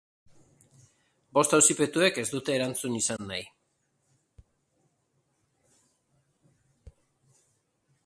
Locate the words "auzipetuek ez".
1.57-2.25